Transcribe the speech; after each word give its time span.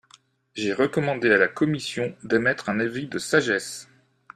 J’ai 0.55 0.73
recommandé 0.73 1.31
à 1.31 1.37
la 1.37 1.47
commission 1.47 2.15
d’émettre 2.23 2.69
un 2.69 2.79
avis 2.79 3.05
de 3.05 3.19
sagesse. 3.19 3.87